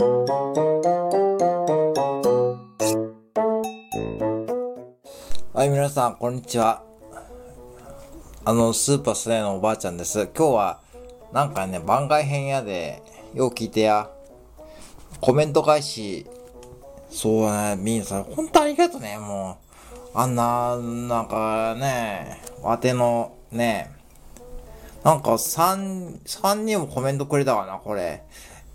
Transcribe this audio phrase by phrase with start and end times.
[0.00, 0.06] は
[5.66, 6.84] い、皆さん、こんにちは。
[8.44, 10.28] あの、スーパースレイのおばあちゃんです。
[10.36, 10.80] 今日は、
[11.32, 13.02] なんかね、番外編やで、
[13.34, 14.08] よう聞いてや。
[15.20, 16.26] コメント返し、
[17.10, 19.58] そうね、みんさん、ほんとありがとね、も
[20.14, 20.16] う。
[20.16, 23.90] あんな、なんかね、わての、ね、
[25.02, 28.22] なんか3、3人もコメントくれたわな、これ。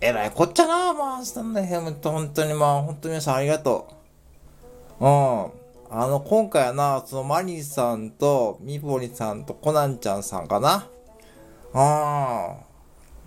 [0.04, 3.88] えらいこっちゃな、まあ、スタンド FM と本当にまあ、本当に皆さんありがと
[5.00, 5.04] う。
[5.04, 5.10] うん。
[5.90, 10.88] あの、今回はな、そのマリーさんと、ミポリさんとコナンちゃんさんかな。
[11.72, 11.78] う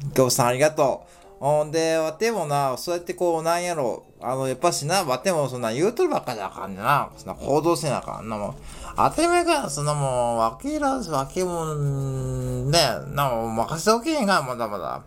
[0.05, 0.13] ん。
[0.15, 1.07] 今日さんありがと
[1.41, 1.63] う。
[1.63, 7.09] うんで、わてもな、そうやってこう、なんやろ、あの、やっぱしな、わてもそんな言うとるばっかじゃあかんねな。
[7.17, 8.55] そんな行動せなあかんなもん。
[8.95, 12.79] 当たり前かそんなもう、わけらず、わけもん、ね、
[13.15, 15.01] な、もう任せおけへんが、まだまだ。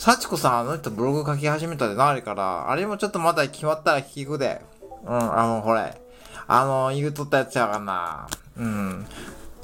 [0.00, 2.70] 幸子さん、あの人ブログ書き始めたでな、あれから。
[2.70, 4.62] あれもちょっとまだ決まったら聞くで。
[5.04, 6.00] うん、あの、ほれ。
[6.46, 8.26] あの、言うとったやつやがな。
[8.56, 9.06] うん。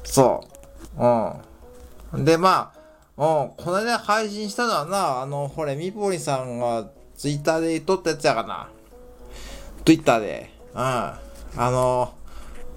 [0.03, 0.47] そ
[0.95, 1.03] う。
[2.13, 2.23] うん。
[2.23, 2.71] で、ま
[3.17, 8.69] あ、うん、この間配信したのはな、あの、ほれ、みぽりさんがツイッターで言っとったやつやがな。
[9.85, 10.51] ツイッターで。
[10.75, 10.81] うん。
[10.81, 11.19] あ
[11.57, 12.13] の、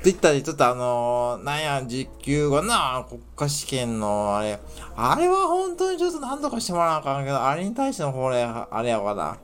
[0.02, 4.58] ツイッターでちょっとあのー、なんや、実給がな、国家試験の、あれ、
[4.96, 9.36] あれは本当にちょっと何とかしてもらわなあかんけど、あれに対してのこれ、あれやわな。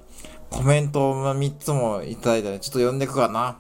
[0.49, 3.59] コメントを3つもいただいたんで、ちょっと読んでいくかな。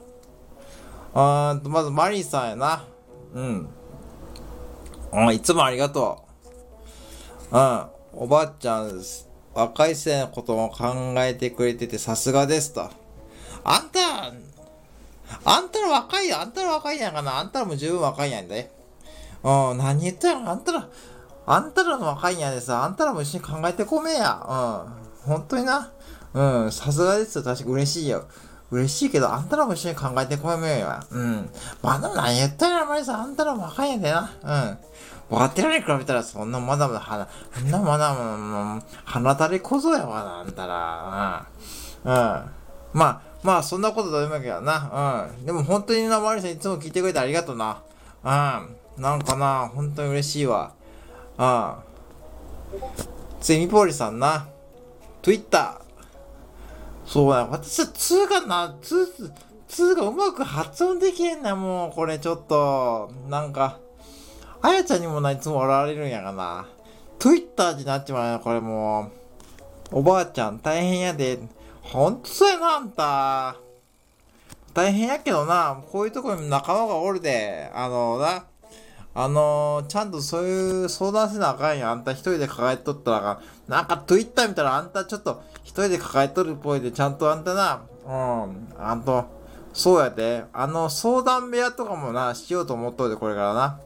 [1.12, 2.84] あーとまず、マリーさんやな。
[3.34, 3.68] うん。
[5.12, 6.24] うん、いつもありがと
[7.52, 7.56] う。
[7.56, 7.86] うん。
[8.14, 9.02] おばあちゃん、
[9.52, 12.88] 若い世のことも考えてくれててさすがですと。
[13.64, 14.32] あんた、
[15.44, 16.40] あんたら若いよ。
[16.40, 17.38] あんたら若いやんかな。
[17.38, 18.70] あんたらも十分若いやんで。
[19.42, 20.88] うん、何言ったら、あんたら、
[21.46, 24.84] あんたらの若いんやでさ、あんたらも一緒に考えてこめや。
[25.24, 25.32] うん。
[25.32, 25.92] 本当にな。
[26.34, 27.44] うん、さすがですよ。
[27.44, 28.24] 確か嬉しいよ。
[28.70, 30.88] 嬉しいけど、あんたらも一緒に考えてこいもよ。
[31.10, 31.48] うん。
[31.82, 34.30] まあでも何言ったら、マリさん、あんたらも若いんやでな。
[34.42, 34.78] うん。
[35.36, 41.46] 若手らに比べたら、そんなまだまだ花、そんなまだまだ、花垂れ小僧やわな、あんたら。
[42.04, 42.12] うん。
[42.12, 42.50] うん。
[42.92, 45.28] まあ、まあ、そんなことどうでもいいけどな。
[45.38, 45.46] うん。
[45.46, 47.82] でも本当にな、マリさんいつも聞いてくれてありがとうな。
[48.24, 49.02] うん。
[49.02, 50.72] なんかな、本当に嬉しいわ。
[51.38, 51.74] うん。
[53.40, 54.48] ついみぽりさんな。
[55.22, 55.80] Twitter。
[57.04, 59.32] そうや、私は2がな、2、
[59.68, 63.78] 2がうまく発音できへんな、もう、これちょっと、なんか、
[64.62, 66.66] あやちゃんにもないつも笑われるんやがな。
[67.18, 69.12] Twitter になっちまうよ、これも
[69.92, 69.98] う。
[69.98, 71.38] おばあちゃん、大変やで。
[71.92, 73.56] ほんとそうやな、あんた。
[74.74, 78.44] 大変やけどな、こういうとこに仲間がおるで、あのな、
[79.14, 81.90] あの、ちゃんとそういう相談せなあかんや。
[81.90, 83.70] あんた一人で抱えとったらあかん。
[83.70, 89.24] なんか Twitter 見たらあんたちょっと一人で抱えとるっぽいで、ちゃんとあんたな、うん、あんと、
[89.72, 90.44] そうやで。
[90.52, 93.80] あの、相談部屋とかもな、しようと思っとるで、これからな。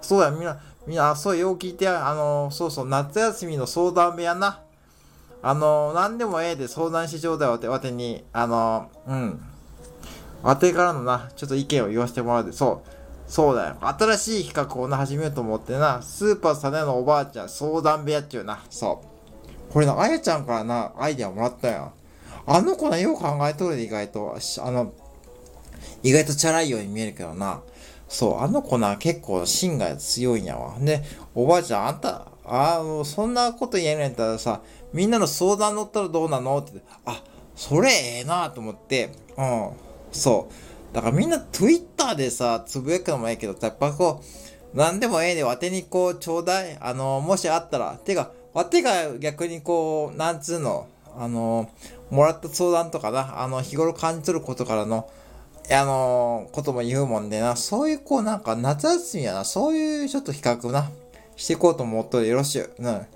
[0.00, 4.60] そうや、みんな、みんな、そう、よう聞いてあの、そうそう、夏休みの相談部屋な。
[5.42, 8.24] あの、何でもええで相談しちょうだよ、わてわてに。
[8.32, 9.40] あの、うん。
[10.42, 12.90] わてからのな、ちょっと意見を言わせてもらうで、そう。
[13.26, 13.76] そうだよ。
[13.80, 18.62] 新しい企画をな、始めようと思ってな、スーパーサネのおばあちゃん相談部屋っちゅうな。
[18.68, 19.02] そ
[19.68, 19.72] う。
[19.72, 21.92] これな、あやちゃんからな、アイディアもらったよ。
[22.46, 24.36] あの子な、よう考えとるで、意外と。
[24.36, 24.92] あの、
[26.02, 27.60] 意外とチャラいように見えるけどな。
[28.08, 30.74] そう、あの子な、結構芯が強いんやわ。
[30.80, 31.02] で、
[31.34, 34.60] おばあちゃん、あんた、あの、そんなこと言えないんだったらさ、
[34.92, 36.58] みんなの相談乗ったらどうなの？
[36.58, 37.22] って、あ、
[37.54, 39.70] それええなと思って、うん、
[40.10, 40.94] そう。
[40.94, 44.20] だからみんな Twitter でさ、つぶやくのもええけど、やっぱこ
[44.74, 46.76] う、なんでもええで、わてにこう、ちょうだい。
[46.80, 47.98] あの、もしあったら。
[48.04, 51.68] てか、わてが逆にこう、なんつうの、あの、
[52.10, 55.08] もらった相談とかな、あの、日頃感じ取ることからの、
[55.72, 60.90] あの、ことも言うもんでな、そういうこう、なんか、夏休みやな、そういうちょっと比較な、
[61.40, 62.70] していこうと思っとるよろしゅう。
[62.78, 63.06] うん。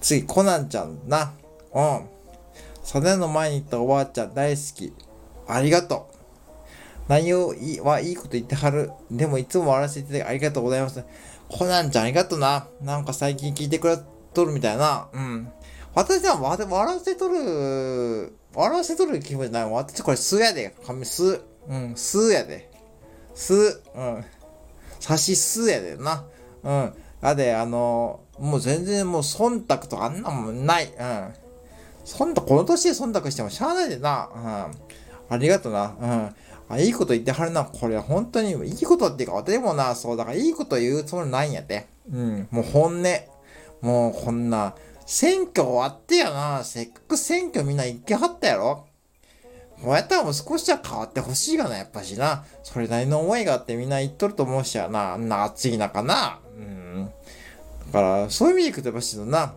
[0.00, 1.34] 次、コナンちゃんな。
[1.74, 2.08] うん。
[2.82, 4.94] 袖の前に行ったおばあちゃん大好き。
[5.46, 6.16] ありがとう。
[7.08, 7.48] 内容
[7.82, 8.92] はいいこと言ってはる。
[9.10, 11.04] でもいつも笑わせていただきありがとうございます。
[11.50, 12.66] コナンちゃんありがとうな。
[12.80, 13.98] なんか最近聞いてくれ
[14.32, 15.08] とるみたいな。
[15.12, 15.52] うん。
[15.94, 19.70] 私は笑わせとる、笑わせとる気分じゃない。
[19.70, 20.74] 私これ素やで。
[20.86, 21.38] 紙素。
[21.68, 21.92] うん。
[21.94, 22.70] 素やで。
[23.34, 23.54] 素。
[23.94, 24.24] うん。
[24.98, 26.24] 差し素やでな。
[26.64, 26.92] うん。
[27.20, 30.86] あで、あの、もう全然もう忖度とかあんなもんない。
[30.86, 31.34] うん。
[32.04, 34.28] 忖度、この年で忖度してもしゃあないでな。
[34.34, 35.34] うん。
[35.34, 35.94] ありがとな。
[36.00, 36.34] うん。
[36.68, 37.64] あ、いいこと言ってはるな。
[37.64, 41.86] これ本当に、いいことっていうか、私もな、そう、だからいいこと言うつもりないんやて。
[42.10, 42.48] うん。
[42.50, 43.04] もう本音。
[43.80, 44.74] もうこんな、
[45.06, 46.64] 選挙終わってやな。
[46.64, 48.86] せっかく選挙みんな行きはったやろ。
[49.82, 52.44] こうやったらもう少しは変わってほしいがな、やっぱしな。
[52.62, 55.14] それなりの思いがあってみんな言っとると思うしやな。
[55.14, 56.40] あんな暑い中な。
[56.56, 57.10] うん。
[57.86, 59.54] だから、そういう意味でいくとやっぱしな。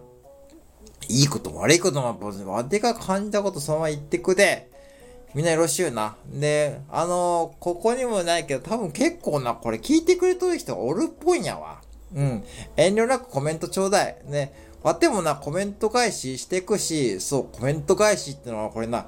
[1.07, 4.69] いいことも悪いことも、わてが感じたことそのまま言ってくで、
[5.35, 6.15] みんなよろしゅうな。
[6.33, 11.81] で、あのー、ここにもないけど、多分結構な、これ聞いてくれとる人がおるっぽいんやわ。
[12.15, 12.43] うん。
[12.77, 14.17] 遠慮なくコメントちょうだい。
[14.25, 14.53] ね。
[14.81, 19.07] わてもな、コメント返ししてくし、そう、コメント返しってのはこれな、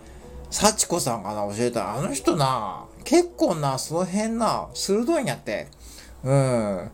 [0.50, 1.96] 幸子さんかな、教えたら。
[1.98, 5.68] あの人な、結構な、その辺な、鋭いんやって。
[6.24, 6.92] うん。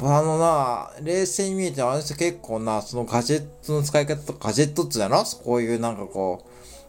[0.00, 5.22] あのな、冷静に見えて、あの人結構な、そのガジェットの使い方とか、ガジェットっつうやろ？
[5.44, 6.44] こういうなんかこ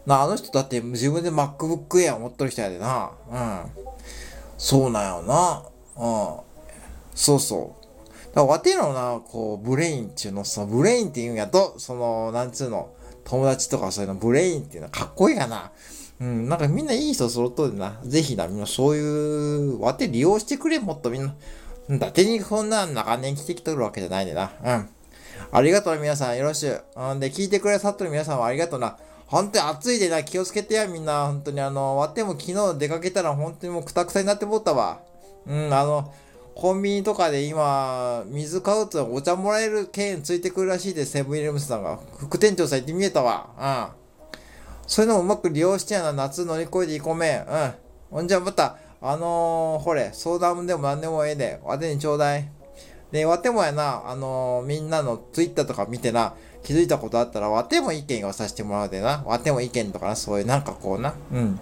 [0.06, 3.12] う、な、あの人だって自分で MacBook Air 持っとる人やでな。
[3.31, 3.62] うん。
[4.57, 5.63] そうなんよな。
[5.98, 6.40] うん。
[7.16, 8.36] そうそう。
[8.36, 12.90] だから、わてのな、こう、ブレインっていうのさ、ブレインって言うんやと、その、なんつうの、
[13.30, 15.72] 友達とかそういうの、ブレインっていうのはかっこいいかな。
[16.20, 18.00] うん、なんかみんないい人揃っとるな。
[18.04, 21.36] ぜひな、みんなそういう、わて利用してくれ、もっとみんな。
[21.90, 24.52] 伊達にこんな長年来てきとるわけじゃないでな。
[24.64, 24.90] うん。
[25.52, 26.84] ありがとう皆さん、よろしゅう。
[26.96, 28.98] うんで、聞いてくださっとる皆さんはありがとうな。
[29.28, 31.28] 本当に暑いでな、気をつけてや、みんな。
[31.28, 35.00] 本当にあの、わても昨日出かけたら本当にもうくたくさになってもったわ。
[35.48, 36.12] うん、あの、
[36.60, 41.98] コンビニとかで今、水買うとお茶もらえる券ついてくるらしいで、セブンイレブンさんが。
[42.18, 43.94] 副店長さん言ってみえたわ。
[44.36, 44.40] うん。
[44.86, 47.40] そういうのをうまく利用してやな、夏乗り越えていこうめん。
[47.40, 47.74] うん。
[48.12, 52.52] ほんじゃまた、あのー、ほれ、相談でも何でもええで、わてにちょうだい。
[53.14, 56.34] で、わてもやな、あのー、みんなのツイッターとか見てな、
[56.66, 59.24] 気づいたことあったら、わても意見をさせてもらうでな。
[59.26, 61.14] わても意見とかな、そういうなんかこうな。
[61.32, 61.58] うん。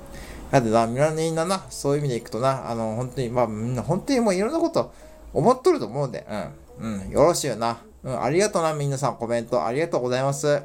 [0.52, 4.94] だってな、みんなな、そういう意味でいくとな、あの、本当に、まあ、みんな本当にもういろんなこと
[5.34, 6.26] 思っとると思うんで、
[6.80, 7.78] うん、うん、よろしいよな。
[8.04, 10.64] うん、ありがとうな、みんなさん、コメントありがとうございます。